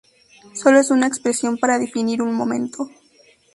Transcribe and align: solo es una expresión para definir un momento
solo 0.55 0.79
es 0.79 0.89
una 0.89 1.05
expresión 1.05 1.59
para 1.59 1.77
definir 1.77 2.23
un 2.23 2.33
momento 2.33 2.89